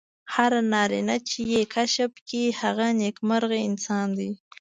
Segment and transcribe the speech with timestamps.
[0.33, 4.31] هر نارینه چې یې کشف کړي هغه نېکمرغه انسان دی.